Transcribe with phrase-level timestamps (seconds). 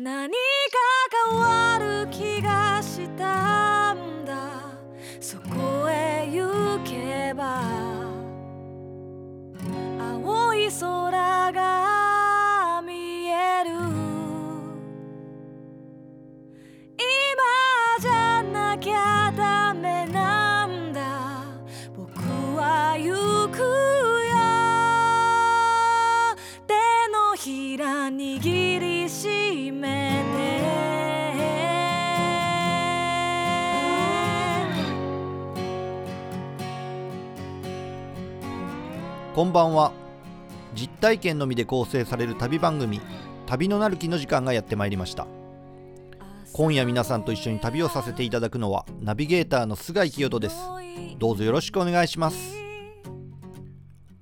[0.00, 0.36] 何か
[1.28, 4.78] 変わる気がしたんだ。
[5.18, 6.17] そこへ
[39.38, 39.92] こんばんは。
[40.74, 43.00] 実体験のみで構成される旅番組
[43.46, 45.28] 旅のなる木の時間がやってまいりました。
[46.52, 50.56] 今夜皆さんと一緒に旅をさせていただくのはナビゲーターの菅井清人です。
[51.18, 52.56] どうぞよろしくお願いします。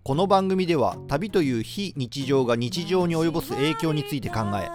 [0.02, 4.68] この番組では旅という非日常が日常に及ぼす影響について考え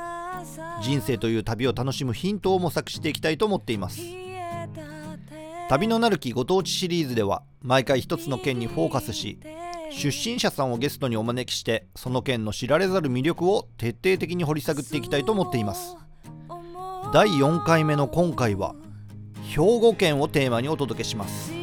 [0.81, 4.01] 人生という旅を楽しむヒントを模索していきたいと思っています。
[5.69, 9.39] 旅のなる木ご当地シリーズでは毎回一つの県にフォーカスし
[9.91, 15.97] 出身者さんをゲストにお招きしてその県の知られざる魅力を徹底的に掘り下げていきたいと思っています。
[17.13, 18.73] 第4回目の今回は
[19.49, 21.60] 兵庫県をテーマにお届けします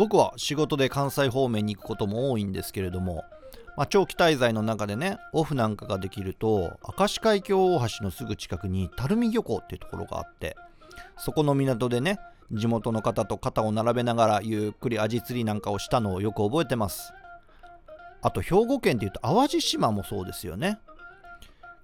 [0.00, 3.22] 僕は仕事で関西方面に行くことも多いんですけれども、
[3.76, 10.56] まあ、長期滞在の中でねオフなんかができると明石海峡大橋のすぐ近くに垂水漁港っていうところがあって
[11.18, 12.18] そこの港でね
[12.50, 17.12] 地元の方と肩を並べながらゆっくりアジ釣りなんかをしたのをよく覚えてます。
[18.22, 20.78] あと兵庫県っていうと淡路島もそうですよね。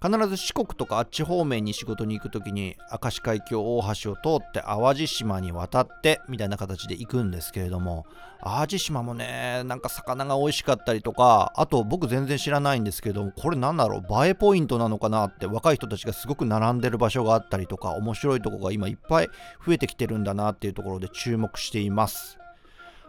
[0.03, 8.05] 必ず四国とかあっち方面に仕事に行く時に明石海峡大橋を通って淡路島に渡ってみたいな形で行くんですけれども
[8.43, 19.31] 淡路島もねなんか魚が美味しかったりとかあと僕全然知らないんですけどもこれなんだろう映えポイントなのかなって若い人たちがすごく並んでる場所があったりとか面白いとこが今いっぱい
[19.65, 22.39] 増えてきてるんだなっていうところで注目しています。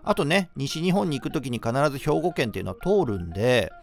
[0.03, 3.73] あとね西日本に行く時に必ず兵庫県っていうのは通るんで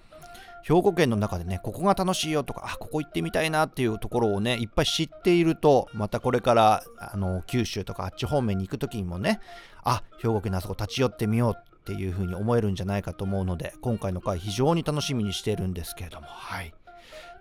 [0.67, 9.41] 兵庫県の中でねここが楽しいよとかあここ行ってみたいなっていうところをねいっぱい知っているとまたこれからあの九州とかあっち方面に行く時にもね
[9.83, 16.27] あ兵庫県のあそこ立ち寄ってみようっていうふうに思えるんじゃないかと思うので今回の回非常に楽しみにしているんですけれども。
[16.27, 16.73] はい。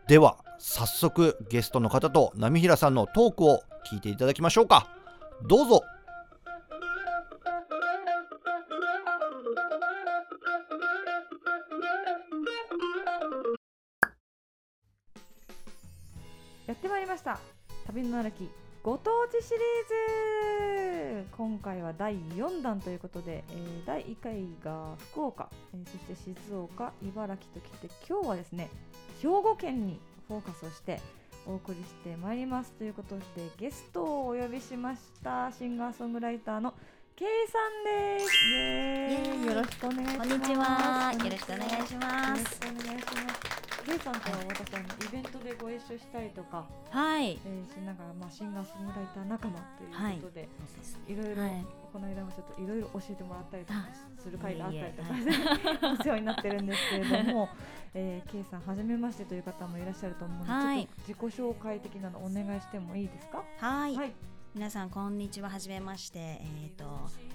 [0.07, 4.87] では早速ゲストの方と波平さんのトークを聞いていただきましょうか。
[5.47, 5.83] どうぞ。
[16.67, 17.39] やってまいりました。
[17.87, 18.49] 旅の歩き
[18.83, 21.25] ご当地シリーズ。
[21.37, 28.69] 今回は第4弾ということで、えー第1回が福岡、えーそして静岡茨城ときて今日はですね
[29.21, 31.01] 兵庫県にフォーカスをして
[31.45, 32.71] お送りしてまいります。
[32.71, 33.23] ということで
[33.57, 36.73] ゲストをお呼びしましたシンガーソングライターの
[37.15, 38.35] K さんです。
[38.47, 39.47] イエーイ。
[39.47, 40.29] よろしくお願いします。
[40.29, 41.13] こんにちは。
[41.13, 42.39] よろしくお願いします。
[42.39, 43.32] よろしくお願いします
[43.85, 47.37] K さんとは私あのイベントでご一緒したりとかはい。
[47.45, 50.47] えー、しながら、まあ、シンガーソングライター仲間ということで、
[51.07, 57.49] い、ろいろ、はいこの間もちょっといろいろ教えてもらったりとかあする会があったりとかしてお世話になってるんですけれども、
[57.93, 63.43] えー、K さんはじめましてという方もいらっしゃると思うので、はいちょっと自己紹介的なのお願いしてもいいですか？
[63.59, 63.95] はい。
[63.95, 64.11] はい
[64.55, 65.49] 皆さんこんにちは。
[65.51, 66.19] はじめまして。
[66.19, 66.85] えっ、と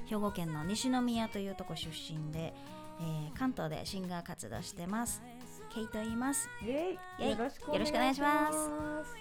[0.07, 2.53] 兵庫県の西宮というとこ出身で、
[3.01, 5.23] えー関東でシンガー活動してます。
[5.79, 6.49] ケイと言います。
[6.67, 9.15] イエイイエイよろしくお願いしますす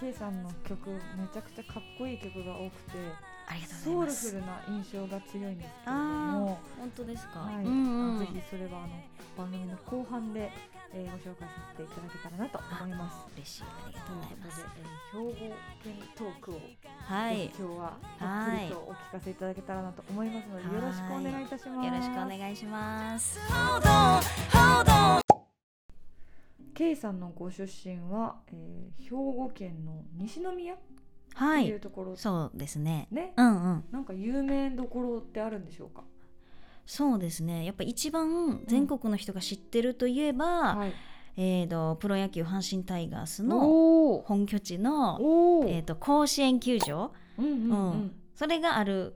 [0.00, 0.96] K さんの曲め
[1.32, 2.98] ちゃくちゃかっこいい曲が多くて
[3.48, 4.30] ありがとうソウルございます。
[4.30, 5.94] フルな印象が強いんですけれどあ
[6.38, 7.40] もあ、本当ですか。
[7.40, 8.18] はい、うんうん。
[8.20, 8.88] ぜひそれはあの
[9.36, 10.50] 番組の後半で、
[10.94, 13.16] えーご紹介させていただけたらなと思います。
[13.34, 13.62] 嬉しい。
[13.64, 16.60] ありがととうございいうことでます。、えー、兵庫県トークを、
[17.04, 17.44] はい。
[17.46, 21.86] 今日はたっぷりとお聞かせいただけたらなと思いますので、はいよろしくお願いいたします。
[21.86, 23.40] よろしくお願いします。
[26.74, 30.96] ケイさんのご出身は、えー、兵庫県の西宮ってい
[31.34, 31.70] はい。
[31.72, 33.08] うところ、そうですね。
[33.10, 33.84] ね、うんうん。
[33.90, 36.04] なんか有名どころってあるんでしょうか？
[36.84, 37.64] そうですね。
[37.64, 40.92] やっぱ一番全国の人が知ってるといえば、はい。
[41.36, 48.14] えー、とプロ野球阪神タイガースの本拠地の、おお、えー、と甲子園球場、うんうんうん。
[48.34, 49.14] それがある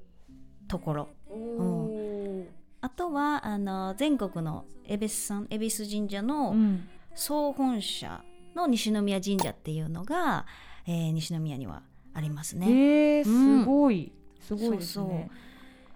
[0.69, 2.45] ところお
[2.81, 8.23] あとはあの全国の恵比寿さん恵比寿神社のうん総本社
[8.55, 10.47] の西宮神社っていうのが、
[10.87, 11.83] えー西宮には
[12.15, 12.67] ありますね。
[12.69, 13.61] えー、うん。
[13.63, 15.31] すごい、すごいですそうね。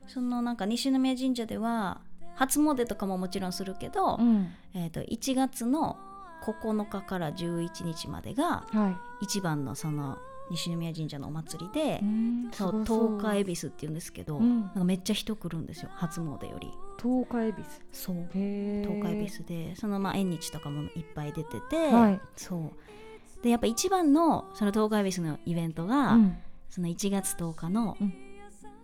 [0.06, 2.00] そのなんか西宮神社では
[2.34, 5.98] 初詣とかももちろんするけど、うん、えー、と1月の
[6.42, 10.18] 9日から11日までがは一番のその
[10.50, 11.98] 西宮神社のお祭りでい。
[12.00, 14.62] う、ん、そう十日恵比寿っていうんですけど、うん。
[14.62, 16.70] なんかめっちゃ人来るんですよ初詣より。
[16.98, 17.68] 十日恵比寿？
[17.92, 18.16] そう。
[18.32, 22.20] 十日恵比寿でそのまあ縁日とかもいっぱい出てて、はい。
[22.36, 23.42] そう。
[23.42, 26.36] でやっぱ一番のその十日恵比寿のイベントが、うん。
[26.68, 28.12] その1月10日のうん。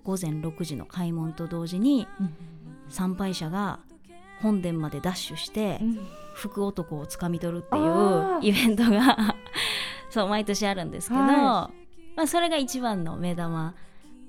[0.04, 2.34] 午前6時の開門と同時にうん。
[2.88, 3.80] 参拝者が
[4.40, 5.98] 本殿までダッシュして、うん。
[6.34, 9.35] 福男をつかみ取るっていうイベントが
[10.10, 11.70] そう毎年あるんですけど、は
[12.16, 13.74] まあ、それが一番の目玉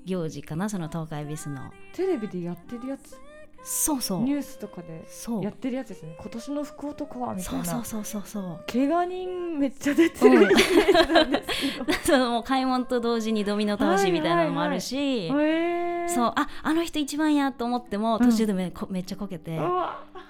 [0.04, 1.70] 行事かなその東海ビスの。
[1.92, 3.16] テレビでやってるやつ、
[3.62, 4.22] そうそう。
[4.22, 5.44] ニュースとかでそう。
[5.44, 6.16] やってるやつですね。
[6.18, 7.64] 今年の福男はみたいな。
[7.64, 8.64] そうそうそうそうそう。
[8.70, 10.52] 怪我人めっちゃ出てるなん。
[12.04, 19.58] そのもう開門と同時にドミノ倒しみたいなのもあるし、へーそうああの人一番やと思っても途中でめ,、こめっちゃこけて、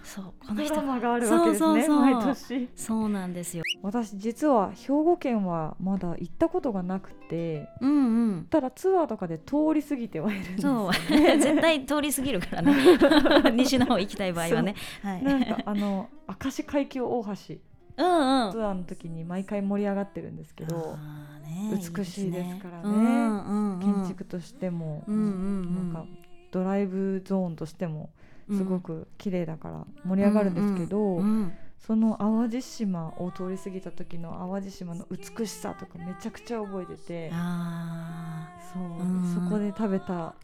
[0.02, 0.74] そうこの人。
[0.74, 1.66] ドラマがあるわけですね。
[1.66, 2.00] そうそうそう。
[2.00, 2.68] 毎年。
[2.74, 3.64] そうなんですよ。
[3.82, 8.46] 私実は兵庫県はまだ行ったことがなくて、うんうん。
[8.48, 10.92] ただツアーとかで通り過ぎてはいるんですよそう。
[11.38, 12.74] 絶対通り過ぎるからね。
[13.52, 14.74] 西の方行きたい場合はね。
[15.02, 15.22] はい。
[15.22, 16.08] なんかあの
[16.42, 17.56] 明石海峡大橋
[17.98, 18.52] うんうん。
[18.52, 22.82] ツアーの時に毎回盛り上がってるんですけど、あーね美しいですからね。
[22.84, 23.80] うんうんうん。
[23.80, 25.92] 建築としても、うんうんうん。
[25.94, 26.10] なんか
[26.50, 28.10] ドライブゾーンとしても
[28.50, 40.34] すごうんく綺麗だから盛り上がるんですけど、うんうんその淡路島を通り過ぎた時の淡路島の美しさとかめちゃくちゃ覚えててあそう、うんそこで食べた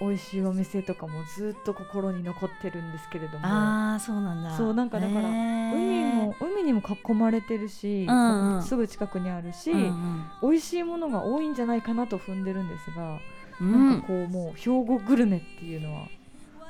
[0.00, 3.46] 美味しいお店とかもずっと心に残ってるんですけれどーも。
[3.46, 4.56] あーそうなんだ。
[4.56, 8.62] そうなんかだから海も海にも囲まれてるし、うんうん。
[8.62, 10.24] すぐ近くにあるし、うんうん。
[10.42, 13.18] 美味しいものが多いんじゃないかなと踏んでるんですが、
[13.60, 16.08] うなんかこうもう兵庫グルメっていうのは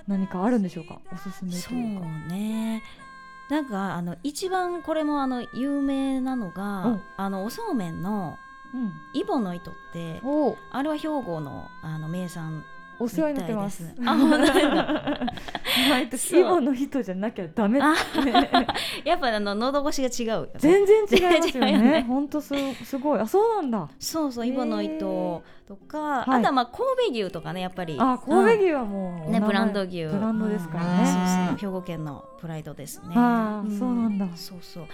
[0.06, 1.00] 何かあるんでしょうか？
[1.12, 2.06] おすすめとそういうか。
[2.28, 2.82] ね。
[3.50, 7.00] なんかあの一番これもあの有名なのが、うん。
[7.16, 8.36] あのおそうめんの
[9.14, 10.20] イボの糸って
[10.72, 12.64] あれは兵庫のあの名産
[13.00, 13.84] お世話になってます。
[13.84, 13.94] す。
[14.04, 15.20] あ本当ですか。
[15.90, 17.80] 毎年イボの人じゃなきゃダメ。
[19.04, 21.78] やっぱあの喉越しが違う全然違いますよね。
[21.78, 22.04] ね。
[22.06, 22.54] 本当す
[22.84, 23.20] すごい。
[23.20, 23.88] あそうなんだ。
[23.98, 26.38] そうそうへーイボの糸とか、はい。
[26.38, 27.96] あとはまあ神戸牛とかねやっぱり。
[27.98, 30.04] あ神戸牛はもう、ねブランド牛。
[30.04, 30.98] ブランドですからうん。
[30.98, 31.06] ね。
[31.06, 31.72] そうそう。
[31.72, 33.14] 兵庫県のプライドですね。
[33.16, 34.28] あーそうなんだ。
[34.36, 34.84] そうそう。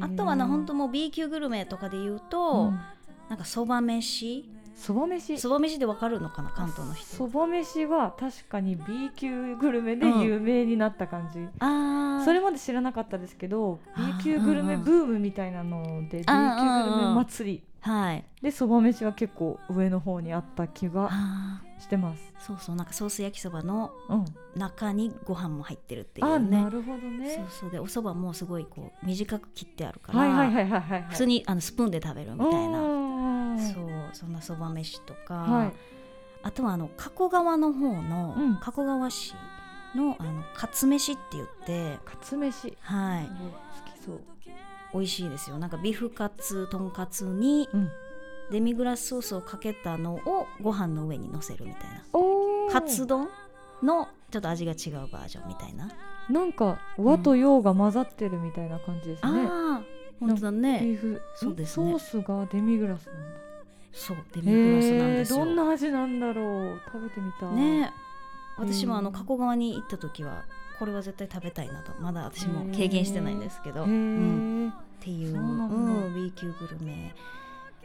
[0.00, 2.80] あとはな本当もう B 級グルメとかで言うと、うん。
[3.28, 5.38] なんかそば飯そば飯。
[5.38, 7.16] そば飯でわかるのかな関東の人。
[7.16, 11.46] そば飯は確かに B 級グルメで有名になった感じ。
[11.60, 13.80] ああそれまで知らなかったですけど
[14.18, 17.62] B 級グルメブームみたいなので B 級グルメ祭り。
[17.80, 18.24] はい。
[18.40, 22.32] でそば飯は結構上の方にあった気があしてます。
[22.38, 24.24] ーそうそうなんかソース焼きそばのうん、
[24.56, 26.62] 中にご飯も入ってるっていあうね。
[26.62, 27.44] なるほどそうね。
[27.60, 27.70] そう。
[27.70, 31.06] でお蕎麦もすごいこう短く切ってあるから、はいはいはいはいはい。
[31.10, 32.78] 普通にあのスプーンで食べるみたいな、な
[33.58, 35.72] そうそんなそば飯とか、はい。
[36.42, 39.34] あとはあの加古川の方の、うん加古川市
[39.94, 42.76] のあのカツ飯って言ってカツ飯。
[42.80, 44.20] はい好きそう。
[44.94, 47.90] 美味しいですよなんかビフカツとんかつにうん。
[48.50, 52.04] デミグラスソースをかけたのをご飯の上にのせるみたいな
[52.70, 53.28] カツ丼
[53.82, 55.88] のちょっと味が違うバージョンみたいな、
[56.28, 59.46] なんか和と洋が混ざってるみたいな感じですね。
[59.46, 59.82] ああ
[60.20, 63.40] 本当だビねーフそうですねソースがデミグラスなんだ。
[63.92, 67.54] そうデミグラスなんですよ、どんな味なんだろう食べてみたい。
[67.54, 67.92] ね
[68.58, 70.44] 私もあのうん加古川に行った時は
[70.78, 77.14] これは絶対食べたいなとまだ私も経験してないんですけど、うんっていうそううん B 級グルメ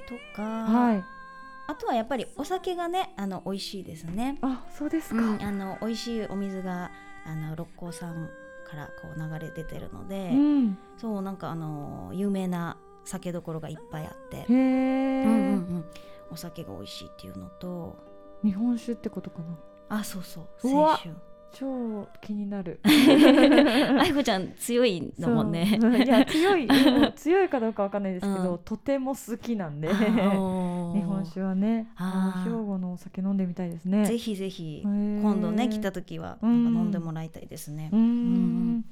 [0.07, 1.03] とか、はい。
[1.69, 4.37] あとはやっぱりお酒がねあの美味しいですね。
[4.41, 5.21] あ、そうですか。
[5.21, 6.91] うん、あの美味しいお水が
[7.25, 8.29] あの六甲山
[8.69, 10.77] からこう流れ出てるので、うん。
[10.97, 15.85] そうなんかあの有名な酒どころがいっぱいあって、うんうんうん、
[16.31, 17.95] お酒が美味しいっていうのと。
[18.43, 19.97] 日本酒ってことかな。
[19.99, 20.69] あそうそう。
[20.69, 20.99] うわ。
[21.01, 21.13] 清
[21.53, 22.79] 超気になる。
[22.83, 23.15] 酒
[23.99, 25.79] 愛子ちゃん強いのもんね。
[26.05, 26.67] いや強い。
[27.15, 28.59] 強いかどうかわかんないですけど、うん。
[28.59, 29.89] とても好きなんで。
[29.89, 31.87] あ日ー本酒はね、
[32.43, 34.05] 兵庫のお酒飲んでみたいですね。
[34.05, 37.89] ぜひぜひ今度ね来た時はうんなんか飲んでもらいたいですね。
[37.93, 38.85] うん。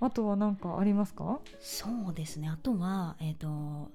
[0.00, 1.40] あとは何かありますか？
[1.60, 2.48] そうですね。
[2.48, 3.90] あとはえっ、と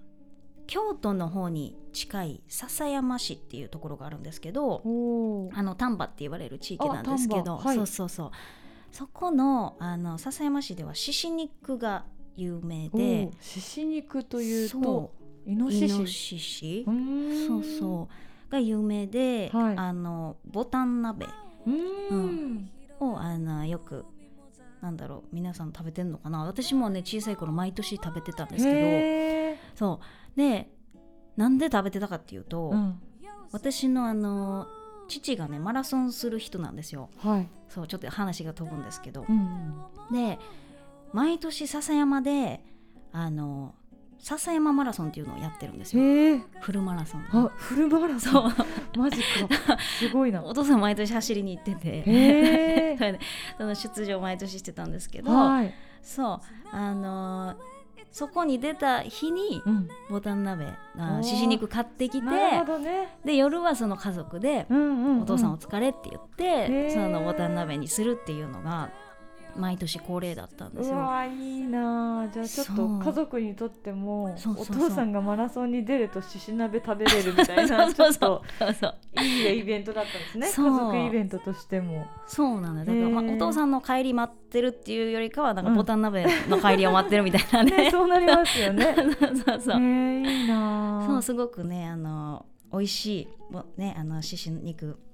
[0.68, 4.82] 京都の方に近い篠山市っていうところがあるんですけど
[5.54, 7.78] あの丹波って言われる地域なんですけあ丹波はい。
[7.78, 8.32] ど、そうそうそう。
[8.92, 15.12] そこのあの篠山市では獅子肉が有名おでー獅子肉というとそ
[15.46, 16.86] イノシシ？
[17.48, 18.10] そうそ
[18.48, 18.52] う。
[18.52, 19.78] が有名で、はい。
[19.78, 21.26] あのボタン鍋。
[21.66, 22.70] うーん。
[23.00, 24.06] をあのよく
[24.82, 26.46] なんだろう皆さん食べてんのかな？
[26.46, 30.00] 私もね小さい頃毎年食べてたんですけどそ
[30.36, 30.38] う。
[30.38, 30.70] で
[31.38, 33.00] なんで食べてたかっていうと、うん。
[33.52, 34.68] 私のあの
[35.08, 37.10] 父がねマラソンする人なんですよ。
[37.20, 37.48] はい。
[37.70, 39.26] そうちょっと話が飛ぶんですけど。
[39.28, 39.74] う、ん。
[40.12, 40.40] で
[41.14, 42.64] 毎年笹山で
[43.12, 43.76] あの
[44.20, 46.02] 笹山マラソンっていうのをやってるんですよ。
[46.62, 47.26] フルマラソン。
[47.32, 48.54] あフルマラソン。
[48.98, 49.78] マジか。
[50.00, 50.42] すごいな。
[50.46, 52.04] お父さん毎年走りに行ってて。
[52.06, 52.98] へ
[53.58, 55.74] その出場毎年してたんですけえど、はい。
[56.02, 56.40] そう。
[56.72, 57.56] あのー
[58.12, 59.90] そこに出た日にうん。
[60.10, 60.68] ボタン鍋
[60.98, 62.64] あおー獅子肉買ってきてね。
[63.26, 65.22] で夜はその家族でうんうんうん。
[65.24, 68.90] お父さんお疲れって言って、そのボタン鍋にするっていうのが
[69.56, 71.00] 毎年恒例だったんですうよ。
[71.00, 78.74] わいいなあじゃあちょっと家族にとってもお父さんがマラソンに出ると獅子鍋食べれるみたいなち そうそょっ
[79.16, 80.48] といいイベントだったんですね。
[80.48, 80.66] そう。
[80.66, 82.06] 家族イベントとしても。
[82.28, 82.86] そうなんだよ。
[82.86, 85.78] だから、まあお父さんの帰り待ってるっていうよりかはなんかうん。
[85.78, 87.86] ボタン鍋の帰りを待ってるみたいなね。
[87.86, 88.96] ねそうなりますよね。
[88.96, 95.05] そうそうそう、ねいいなあそうすごくねあの美味しいぼねあの獅子肉え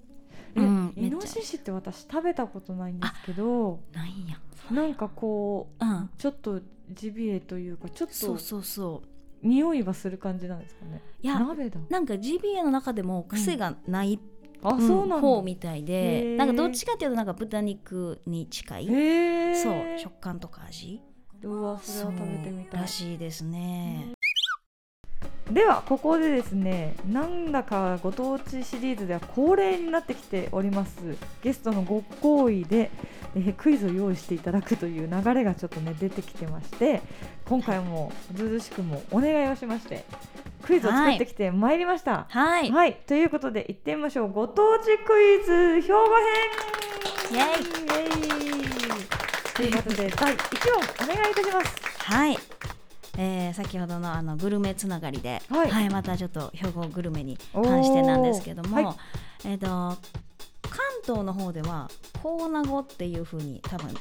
[0.55, 4.38] うんイノシシって私食べたことないんですけどなんや
[4.70, 6.10] なんかこううん。
[6.17, 9.08] ちょっとジビエというかちょっとそうそうそう。
[9.48, 11.01] 匂いはする感じなんですかね。
[11.22, 11.79] いや鍋だ。
[11.89, 14.20] なんかジビエの中でも癖がない、
[14.62, 14.88] あ、うん。
[14.88, 15.22] そうなんだ。
[15.22, 16.36] 方みたいへでー。
[16.36, 18.86] なんかどっちかっていうとなんか豚肉に近い
[19.55, 21.01] そう食感とか味。
[21.43, 22.81] うわそれは食べてみたい。
[22.81, 24.13] らしいですね
[25.51, 32.91] ではここでですねなんだかご当地シリーズでは恒例になってきておりますゲストのご好意で、
[33.36, 37.01] えークイズを用意していただくという流れがちょっとね出てきてまして
[37.46, 40.05] 今回もずうずうしくもお願いをしまして
[40.62, 42.27] クイズを作ってきてまいりました。
[42.29, 44.31] はい、はい、ということで行ってみましょう。
[44.31, 46.00] ご当地クイズ兵庫
[47.29, 47.31] 編。
[47.31, 47.41] イエイ。
[47.41, 48.12] イエイ。
[49.55, 51.81] ということで第1問お願いいたします。
[51.98, 52.38] はい、
[53.18, 58.96] えー先ほどのあのグルメつながりで、ははいいまたちょっと兵庫グルメに関してなんですけども、はい
[59.46, 59.98] えっ、と関
[61.03, 61.89] 東の方では
[62.24, 63.94] コーナゴっていう風に多分、う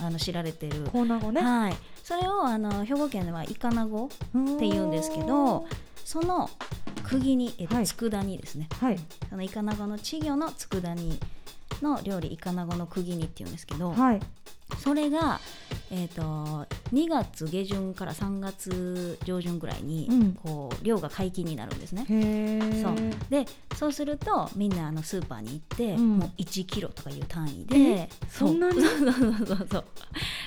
[0.00, 0.82] うん、あの知られてる。
[0.82, 1.42] んコーナー語ね。
[1.42, 4.08] はい、それをあの兵庫県ではイカナゴっ
[4.58, 5.66] て言うんですけど
[6.04, 6.48] その
[7.02, 7.86] 釘に、えっとはい。
[7.86, 8.68] 佃煮ですね。
[8.80, 8.98] はい。
[9.28, 11.18] そのイカナゴの稚魚の佃煮
[11.80, 14.20] の料理イカナゴの釘煮っていうんですけど、はい。
[14.78, 15.38] それが、
[15.90, 20.32] えー、と2月下旬から3月上旬ぐらいに、うん。
[20.32, 22.04] こう量が解禁になるんですね。
[22.82, 22.94] そう。
[23.30, 26.18] でそうするとみんなあのスーパーに行って、うん。
[26.18, 28.80] もう1キロとかいう単位えでそんなに？
[28.82, 29.68] そうそうそうそう。
[29.70, 29.84] そう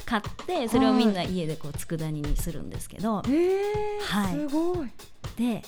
[0.05, 3.25] 買ってそれをみんな家でこう佃煮にするんですけど、はい。
[4.33, 4.89] すごい。
[5.37, 5.63] で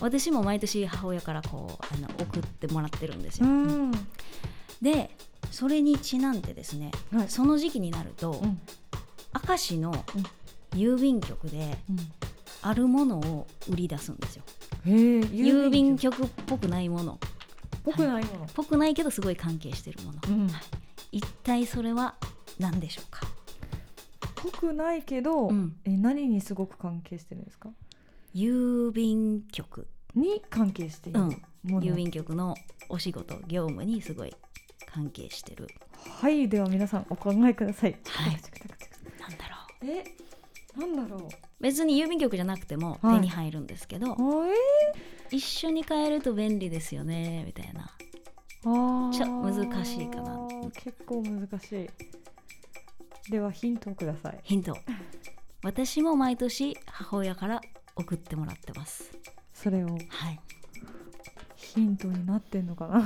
[0.00, 3.46] 私も毎年母親からこうあの送ってもらってるんですよ。
[3.46, 3.92] うん
[4.82, 5.10] で
[5.50, 7.28] それにちなんでですねはい。
[7.28, 8.60] その時期になると、うん。
[9.48, 10.04] 明石の
[10.72, 11.76] 郵便局で
[12.62, 14.42] あるものを売り出すんですよ。
[14.84, 17.18] 郵便局っぽくないもの。
[17.84, 18.46] ぽくないもの。
[18.52, 20.18] ぽくないけどすごい関係してるもの。
[20.28, 20.50] うん。
[21.12, 22.14] 一体それは
[22.58, 23.26] 何でしょうか、
[24.36, 27.68] ぽくないけどうん、え何にすごく関係してるんですか？
[28.34, 29.86] 郵便局。
[30.14, 31.28] に関係しているうん。
[31.64, 32.54] もの郵便局の
[32.88, 34.34] お仕事業務にすごい
[34.94, 35.66] 関係してる。
[36.20, 37.96] はいでは皆さんお考えください。
[38.06, 38.40] はい。
[39.20, 39.90] なんだろう。
[39.90, 40.04] え
[40.78, 41.28] なんだろう。
[41.60, 43.16] 別に郵便局じゃなくてもはい。
[43.16, 44.16] 手に入るんですけど、あ
[45.32, 47.90] え一緒に買えると便利ですよねみたいな。
[48.66, 49.10] あー。
[49.10, 50.46] ちょ難しいかな。
[50.74, 51.90] 結構難しい。
[53.32, 54.38] ではヒントをください。
[54.44, 54.76] ヒント。
[55.64, 57.60] 私も毎年母親から
[57.96, 59.10] 送ってもらってます。
[59.52, 59.88] それを。
[59.88, 60.40] はい
[61.74, 63.00] ヒントになってんのかな？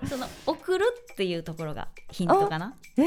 [0.08, 2.74] その送るっていうところがヒントかな？
[2.96, 3.04] え？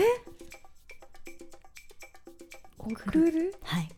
[2.78, 3.54] 送る？
[3.64, 3.90] はい。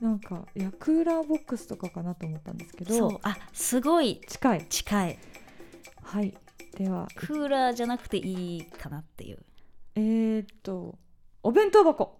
[0.00, 2.94] なんかいやクーラーボックスとかかなと思ったんですけど。
[2.94, 3.18] そう。
[3.22, 4.20] あすごい。
[4.26, 4.66] 近い。
[4.68, 5.18] 近い。
[6.02, 6.34] はい。
[6.76, 7.08] では。
[7.14, 9.38] クーラーじゃなくていいかなっていう。
[9.96, 10.98] えー、っと
[11.42, 12.18] お弁当箱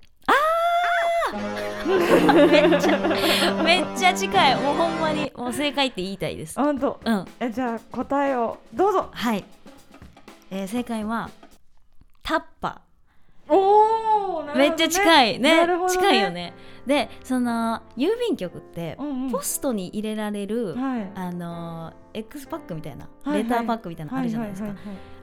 [1.33, 4.57] めっちゃめっちゃ近い。
[4.57, 6.59] もうほんまにもう正解って言いたいです。
[6.59, 7.25] あほんとうん。
[7.41, 9.09] えじゃあ答えをどうぞ。
[9.13, 9.45] はい、
[10.51, 11.31] えー正解は
[12.23, 12.83] タッパ
[13.49, 15.67] おおーめっちゃ近いね。
[15.67, 15.73] ね。
[15.89, 16.55] 近いよね。
[16.87, 19.31] でその郵便局ってうんうん。
[19.31, 21.11] ポストに入れられる、はい。
[21.15, 23.43] あの X パックみたいな、はいはい。
[23.45, 24.71] レターパックみたいなのあるじゃないですか、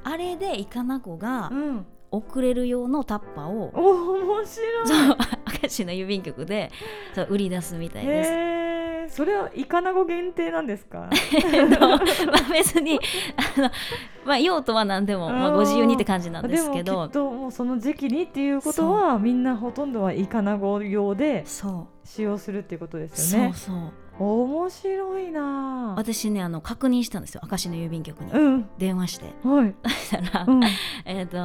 [0.03, 1.85] あれでイカナゴがうん
[2.17, 4.88] 送れる用のタッパーを、お面白い。
[4.88, 5.17] そう
[5.63, 6.71] 明石の郵便局で
[7.13, 8.24] そう売り出すみたいで
[9.09, 9.15] す。
[9.15, 11.09] それはイカナゴ限定なんですか？
[11.53, 12.00] えっとまあ、
[12.51, 13.00] 別に
[13.57, 13.69] あの、
[14.25, 16.91] まあ、用途は何でも、まあ、ご自由にって感じなんですけど。
[16.93, 23.53] でもきっともうその時期にっていうことはみんなほとんどはイカナゴ用でそ使用するっていうことでうすよね。
[23.55, 23.91] そうそう。
[24.19, 25.91] 面白いな。
[25.93, 27.41] あ私ねあの確認したんですよ。
[27.50, 28.31] 明石の郵便局に。
[28.33, 28.69] うん。
[28.77, 29.27] 電話して。
[29.43, 29.74] はい。
[29.83, 30.62] そしたら、うん。
[31.05, 31.38] えっ、と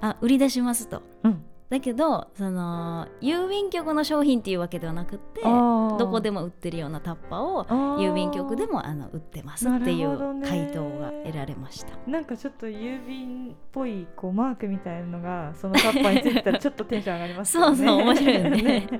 [0.00, 1.02] あ売り出しますと。
[1.24, 1.44] うん。
[1.70, 7.66] だけどその郵便局の商品っていうわけではなくってどどこでも売ってるようなタッパーを
[7.98, 11.88] 郵便局でもあの売ってますっていう回答が得られました。
[12.06, 17.76] なんかちょっと郵便っぽいこうマークみたいなのがそのタッパーについてたらちょっとテンション上がりますよね。
[17.76, 18.88] そうそう面白いよね。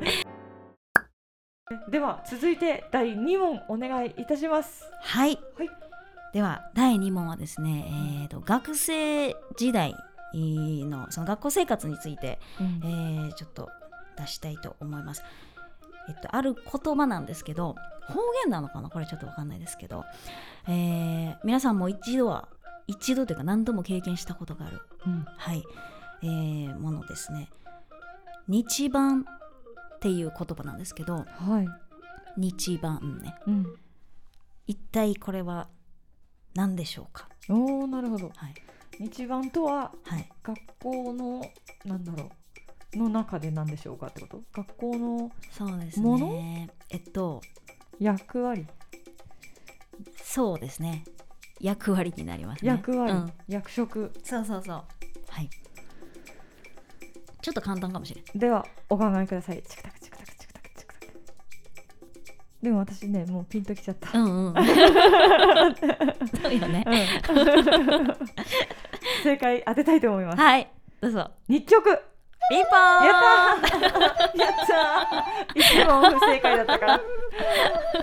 [1.91, 4.85] では続いて第2問お願いいたします。
[5.01, 5.71] はい、はい。
[6.35, 7.87] では第2問はですね、
[8.23, 9.95] えー、と学生時代
[10.35, 13.71] のその学校生活について、えーちょっと
[14.17, 15.23] 出したいと思います。
[16.09, 17.77] えっと、ある言葉なんですけど
[18.09, 18.89] 方言なのかな？
[18.89, 20.05] これちょっとわかんないですけど、
[20.67, 22.49] えー皆さんも一度は
[22.87, 25.27] 一度というか何度も経験したことがある、うん。
[25.37, 25.63] はい。
[26.23, 27.51] えーものですね。
[28.49, 29.27] 日番
[29.97, 31.69] っていう言葉なんですけどはい、
[32.41, 33.35] 日番ね。
[33.47, 33.67] うん、
[34.67, 35.69] 一体これは
[36.55, 37.29] 何でしょうか？
[37.51, 38.33] おおなるほど。
[38.35, 38.55] はい、
[38.99, 41.45] 日番とははい、学校の
[41.85, 42.31] なんだろ
[42.95, 44.43] うの中で何でしょうかってこと？
[44.53, 47.41] 学校のそうですもねえっと
[47.99, 48.67] 役割。
[50.23, 51.05] そうですね。
[51.61, 52.71] 役割になりますね。
[52.71, 53.33] 役割、うん。
[53.49, 54.13] 役職。
[54.23, 54.85] そうそうそう。
[55.29, 55.51] はい。
[57.43, 58.25] ちょっと簡単かもしれん。
[58.39, 59.63] ではお考えください。
[59.63, 60.18] チクタクチクタクチクタクチクタク
[62.63, 64.55] でも私ねもうピンときちゃった、うんうん。
[66.43, 66.85] そうよね。
[66.87, 66.97] うん。
[69.23, 70.39] 正解当てたいと思います。
[70.41, 70.69] はい。
[71.01, 71.31] どうぞ。
[71.49, 72.03] 日直やっ
[72.51, 73.03] ピンポーン。
[73.63, 74.41] たー。
[74.41, 75.61] やったー。
[75.61, 77.01] 一問不正解だったから。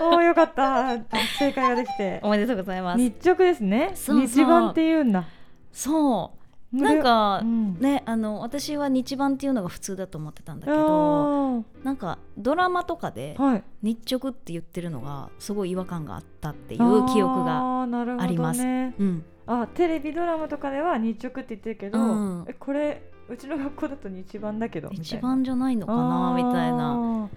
[0.00, 0.96] おーよかった
[1.38, 2.20] 正解ができて。
[2.22, 2.98] おめでとうございます。
[2.98, 3.90] 日直ですね。
[3.94, 4.26] そうそう。
[4.26, 5.24] 日番って言うんだ。
[5.72, 6.35] そう
[6.72, 7.78] なんか、うん。
[7.78, 11.64] ねあの私は日番っていうのが普通だと思ってたんだけあどー。
[11.84, 13.64] なんかドラマとかではい。
[13.82, 17.82] 日直って言ってるのがすごい違和感があったっていう記憶が
[18.20, 18.62] あります。
[18.62, 19.24] うん。
[19.46, 22.02] あテレビドラマとかでは日直って言ってるけど、う
[22.42, 22.44] ん。
[22.48, 25.04] えこれうちの学校だと日番だけどみたいな。
[25.04, 27.28] 一番じゃないのかなみたいな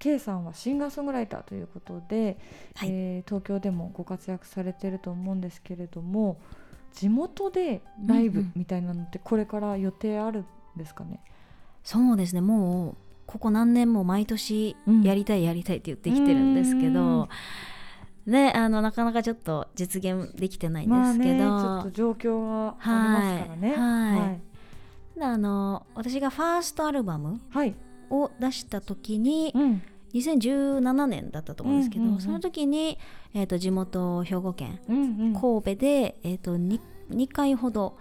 [0.00, 2.38] K さんはシンガーソングライターということで、
[2.74, 2.88] はい。
[2.90, 6.40] えー東京でもご活躍されてると思うんですけれども
[6.92, 10.44] 地元でライブうんうんみたいなのってこれから予定あるん
[10.76, 11.20] ですかね、
[11.84, 12.40] そうですね。
[12.40, 12.94] もう
[13.26, 15.02] ここ何年も毎年うん。
[15.02, 17.28] やりたいやりたいって言ってきてるんですけど、
[18.26, 23.74] ねあのなかなかちょっと実現できてないんまあですけど、ねちょっと状況がありますからね。
[23.74, 24.18] はい。
[24.18, 24.40] はい。
[25.18, 27.74] であの私がファーストアルバムはい、
[28.10, 29.82] を出した時にうん。
[30.12, 32.20] 2017年だったと思うんですけど、うんうんうん。
[32.20, 32.98] その時に、
[33.32, 37.96] えー、と地元兵庫県うんうん、神戸で、えー、と 2, 2回ほど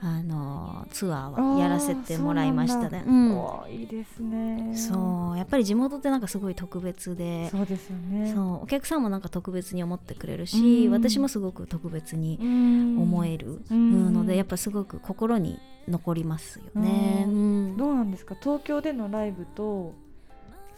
[0.00, 3.04] あのツアーはやらせてもらいましたね。
[3.06, 3.34] うん
[3.70, 4.76] いいですね。
[4.76, 7.48] そうやっぱり地元ってなんかすごい特別で。
[7.48, 8.30] そうですよね。
[8.34, 10.92] そうお客さんもなんか特別に思ってくれるし、うん。
[10.92, 12.98] 私もすごく特別にうん。
[13.00, 15.58] 思える、うんのでやっぱすごく心に
[15.88, 17.24] 残りますよね。
[17.26, 17.32] うう
[17.68, 17.76] ん。
[17.76, 18.34] どうなんですか？
[18.40, 19.92] 東京でのライブと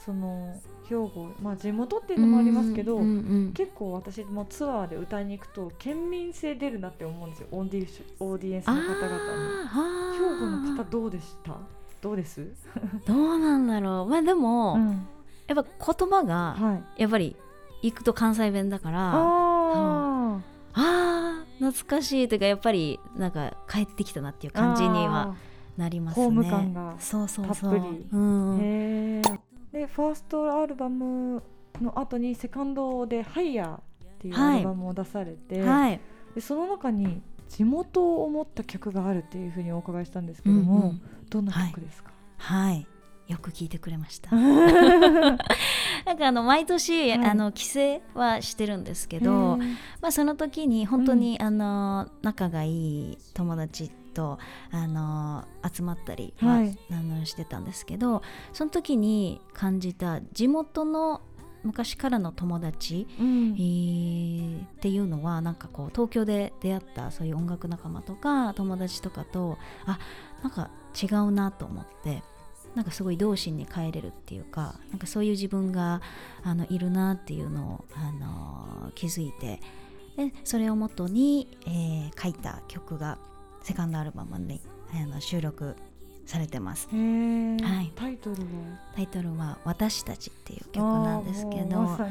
[0.04, 0.54] その
[0.88, 3.12] 兵庫まあ地元っていうのもありますけど、うんうんう
[3.48, 7.46] ん結構私もツアーで歌いに行くと県民性出るなって思うんですよ。
[7.50, 10.18] オーディシオーディエンスの方々に。
[10.18, 11.56] 兵庫の方どうでした？
[12.02, 12.46] どうです、
[13.06, 14.06] どうなんだろう。
[14.10, 15.06] まあでも、うん。
[15.48, 17.02] やっぱ言葉がはい。
[17.02, 17.34] やっぱり
[17.82, 19.12] 行くと関西弁だから。
[19.14, 20.40] ああ
[20.76, 22.28] あー懐かしい。
[22.28, 25.34] というかやっぱりなんか帰ってきたなっていう感じには
[25.76, 26.24] なりますね。
[26.24, 27.72] ホーム感がそうそうそう。
[27.72, 28.06] たっぷり。
[28.12, 29.22] うん
[29.72, 31.42] でファーストアルバム
[31.82, 33.80] の後にセカンドで「ハイヤーっ
[34.18, 36.00] ていうアルバムを出されて、はい。
[36.34, 41.00] でその中に地元を思った曲があるっていうふうにお伺いしたんですけども、うんうん。
[41.30, 42.86] どんな曲ですか、はい
[43.26, 44.30] よく聞いてくれました。
[44.36, 45.32] な
[46.14, 47.24] んかあの毎年、はい。
[47.26, 49.58] あの帰省はしてるんですけけど、
[50.00, 54.38] まあ、その時に本当に、あの仲がいい友達と
[54.70, 61.20] あの集まったりは、はいあのしてたんですけどその時に感じた地元の
[61.64, 63.54] 昔からの友達、うん。
[63.54, 69.98] えーっていうのはなんかこう東京で出会ったそういう音楽仲間とか友達とかとあ
[70.42, 72.22] なんか違うなと思って
[72.76, 76.00] なんかすごい童心に帰れるっていうかなんかそういう自分が
[76.44, 79.60] あのいるなっていうのを、あの気づいて
[80.16, 83.18] でそれをもとに、えー書いた曲が
[83.62, 84.60] セカンドアルバムに
[84.94, 85.74] あの収録
[86.26, 86.88] されてます。
[86.88, 86.96] は
[87.82, 87.92] い。
[87.94, 88.46] タイトルは？
[88.94, 92.08] タイトルは「私たち」っていう曲なんですけどま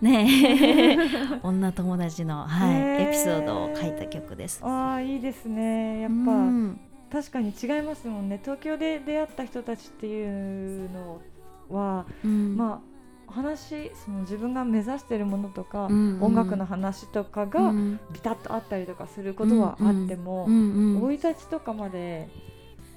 [0.00, 0.98] ね
[1.42, 4.60] 女友達の、はいエピソードを書いた曲です。
[4.64, 6.00] ああいいですね。
[6.02, 6.80] やっうぱん
[7.16, 8.38] 確かに違いますもんね。
[8.42, 11.22] 東京で出会った人たちっていうの
[11.70, 12.54] は、うん。
[12.54, 12.82] ま
[13.28, 17.98] あ話その自分が目指してるものとか、うん音楽の話とかうがん。
[18.12, 21.00] ビタッとあったりとかすることはあってもう、んうん。
[21.00, 22.28] 生い立ちとかまで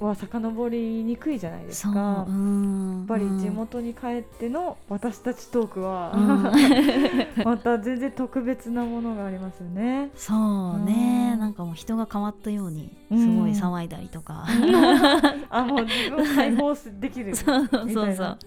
[0.05, 2.25] は遡りにくいじゃないですそう、か。
[2.27, 7.43] うんやっぱり地元に帰っての私たちトークは、うん。
[7.43, 10.12] また全然特別なものがありますよね。
[10.15, 11.39] そうね、うん。
[11.39, 13.19] なんかもう人が変わったようにうん。
[13.19, 14.45] すごい騒いだりとか、
[15.49, 18.38] あもう自分を解放できるそうそうみたいなそう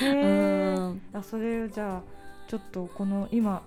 [0.00, 1.00] へうーん。
[1.12, 2.02] あそれをじゃあ
[2.48, 3.62] ちょっとこの今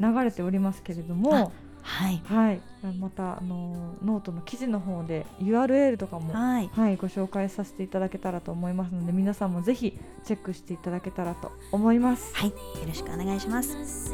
[0.00, 1.52] 流れておりますけれどあも
[1.82, 2.22] はい。
[2.24, 2.60] はい。
[2.98, 6.70] またあのノートの記事の方で URL とかもはい。
[6.72, 12.34] はい、ご紹介させていただけたらと思いますので皆さんもぜひチェックしていただけたらと思います。
[12.34, 12.50] はい。
[12.50, 12.54] よ
[12.86, 14.12] ろしくお願いします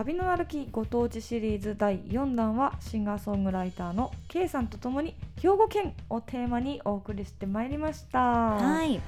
[0.00, 8.18] 旅の歩きご当地シリーズ第4弾はシンガーソングライターの K さんとともに兵庫県をテーマにお送りしてまいりました。
[8.18, 8.98] はい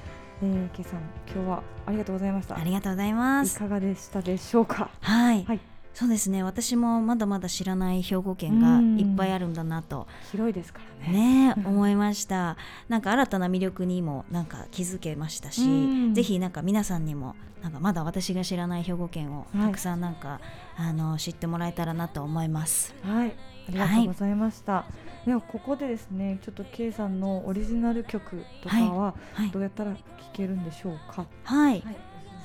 [0.43, 0.99] えー、K さん
[1.33, 2.55] 今日はありがとうございました。
[2.59, 4.91] ありがとうございますいかがでしたでしょうか？
[5.01, 5.59] はい、はい
[5.93, 6.41] そうですね。
[6.41, 10.07] 私もまだまだ知らない兵庫県がいっぱいあるんだなと。
[10.31, 11.49] 広いですからね。
[11.49, 12.57] ね思いました。
[12.89, 15.65] なんか新たな魅力にもなんか気づけましたし、う
[16.09, 16.13] ん。
[16.15, 19.67] ぜひなんか皆さんにもなんかまだ私が知らない兵庫県をはい。
[19.67, 20.41] たくさんなんか、
[20.77, 22.95] あの知ってもらえたらなと思います。
[23.03, 23.35] はい、
[23.69, 24.85] ありがとうございました。
[25.25, 29.51] ではここでですね、ちょっと K さんのオリジナル曲とかははい。
[29.51, 29.97] どうやったら聴
[30.33, 31.27] けるんでしょうか？
[31.43, 31.97] はい、はい。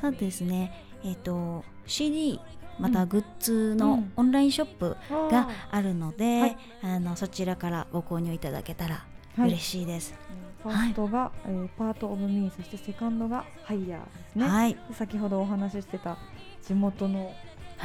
[0.03, 0.85] そうですね。
[1.03, 2.39] えっ、と CD
[2.79, 4.13] またグッズうのん。
[4.17, 4.97] オンラインショップ
[5.31, 6.57] がああるので、はい。
[6.83, 9.05] あのそちらからご購入いただけたら
[9.39, 10.15] 嬉しいです。
[10.63, 14.49] ファーストが、えーパートオブミー、そしてセカンドがハイヤーですね。
[14.49, 16.19] はい、で先ほどお話ししてた
[16.63, 17.33] 地元の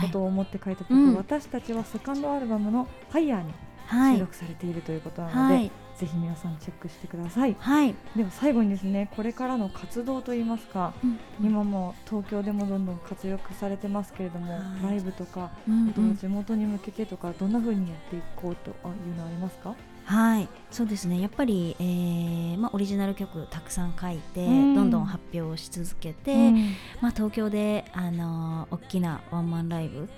[0.01, 1.15] ことを思って書いた曲、うん。
[1.15, 3.53] 私たちはセカンドアルバムのハイヤーに
[3.85, 7.55] はい、収録されているということなので、はい、ぜひ皆さんチェックしてください。
[7.59, 14.83] はい、では最後にですね、これからの活動といいますか、うん今も東京でもどんどん活躍されてますけれども、はい。
[14.83, 16.17] ライブとか、うんうん。
[16.17, 18.73] 地元に向けてとかどんな風にやっていこうとい
[19.11, 19.75] うのはありますか？
[20.05, 21.21] はい、そうですね。
[21.21, 24.75] やっぱり、えーまあ、オリジナル曲たくさん書いて、うん。
[24.75, 26.55] どんどん発表し続けて、うん。
[27.01, 30.09] まあ、東京で、あのー大きなワンマンライブ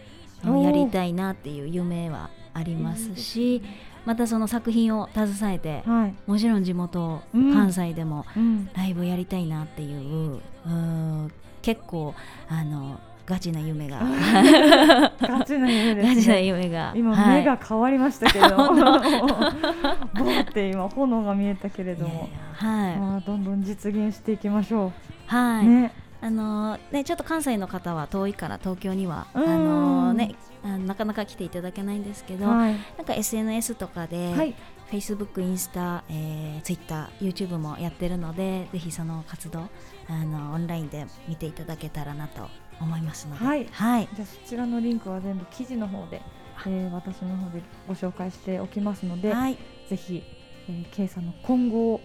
[0.46, 3.64] やりたいなっていう夢はありますし
[4.06, 11.30] またその作品を携えてはい、もちろん地元、うん関西でもうん、ライブやりたいなっていううー
[11.62, 12.14] 結構
[12.48, 14.00] あのガチな夢が。
[15.20, 16.16] ガチな夢です、ね。
[16.16, 16.94] ガチな夢が。
[16.96, 18.74] 今、はい目が変わりましたけれども、ボ
[20.30, 24.92] ーって今炎が見えたけれども、はい、まあどんどん実現していきましょう。
[25.26, 25.92] はい、ね、
[26.26, 29.46] あのね、ちょっと関西の方は遠いから東京にはあうん。
[29.64, 30.34] の、ね、
[30.64, 34.56] あのなかなか来ていただけないんですけど、はい、なんか SNS とかで、はい、
[34.90, 39.70] Facebook、インスタ、えー、Twitter、YouTube もやってるのでぜひその活動
[40.10, 42.50] あのオンラインで見ていただけたらなと
[42.82, 43.68] 思いますので、はい。
[43.72, 46.24] はい、じゃあそちらのリンクは全部記事の方で、
[46.66, 50.24] えー私の方でご紹介しておきますので、はい、ぜひ、
[50.68, 52.02] えー、K さんの今後を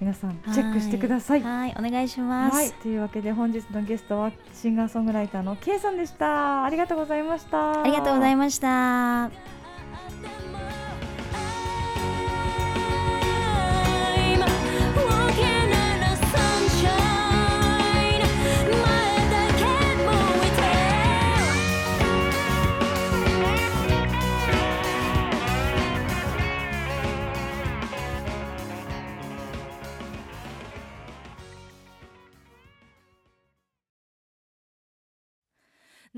[0.00, 1.42] 皆さんチェックしてください。
[1.42, 2.54] はい、お願いします。
[2.54, 6.64] はい、というわけで本日のゲストはシンガーソングライターの K さんでした。
[6.64, 7.82] ありがとうございました。
[7.82, 9.30] ありがとうございまました。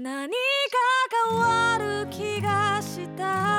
[0.01, 0.37] 何か
[1.29, 3.58] 変わる気がした。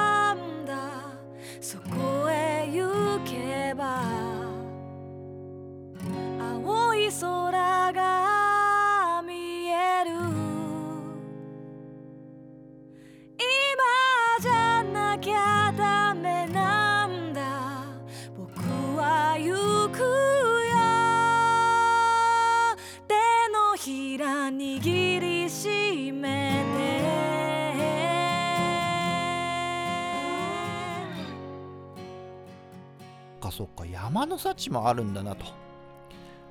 [34.10, 35.46] 山の幸もあるんだなと。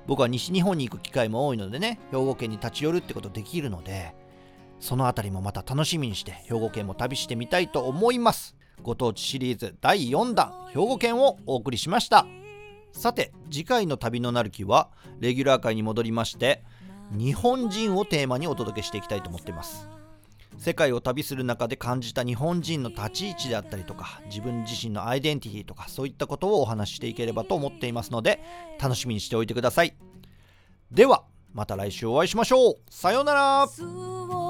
[0.07, 4.15] 僕は西日本に行く機会も多いのでね兵庫県に立ち寄るってことできるので
[4.79, 8.55] そのあたりもまた楽しみにして兵庫県も旅してみたいと思います。
[8.81, 12.25] ご当地シリーズ第4弾兵庫県をお送りしました。
[12.93, 16.63] さて次回の旅のなる木はレギュラー回に戻りまして
[17.11, 19.98] 日本人をテーマにお届けしていきたいと思っています。
[20.59, 28.41] 世界を旅する中で感じた日本人の立ち位置であったりとか自分自身のアイデンティティとかそういったことをお話ししていければと思っていますので
[28.79, 29.95] 楽しみにしておいてください。
[30.91, 32.75] ではまた来週お会いしましょう。
[32.89, 33.67] さようなら「